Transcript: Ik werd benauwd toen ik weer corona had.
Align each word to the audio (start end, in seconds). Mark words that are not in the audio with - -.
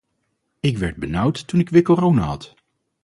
Ik 0.59 0.77
werd 0.77 0.95
benauwd 0.95 1.47
toen 1.47 1.59
ik 1.59 1.69
weer 1.69 1.81
corona 1.81 2.21
had. 2.23 2.55